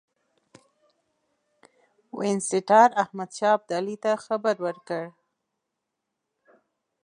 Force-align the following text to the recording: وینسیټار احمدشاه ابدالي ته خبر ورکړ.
وینسیټار 2.19 2.89
احمدشاه 3.03 3.53
ابدالي 3.57 3.95
ته 4.03 4.11
خبر 4.25 4.55
ورکړ. 4.65 5.03